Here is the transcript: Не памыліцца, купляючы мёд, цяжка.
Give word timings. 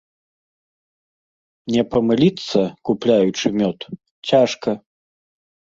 Не 1.75 1.83
памыліцца, 1.91 2.59
купляючы 2.91 3.47
мёд, 3.61 3.79
цяжка. 4.33 4.71